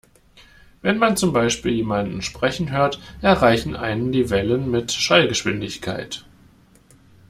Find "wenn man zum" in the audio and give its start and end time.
0.81-1.31